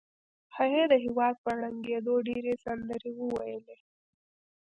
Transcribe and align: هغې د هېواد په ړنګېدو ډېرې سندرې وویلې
هغې 0.57 0.83
د 0.91 0.93
هېواد 1.05 1.35
په 1.43 1.49
ړنګېدو 1.59 2.13
ډېرې 2.27 2.53
سندرې 2.63 3.11
وویلې 3.19 3.77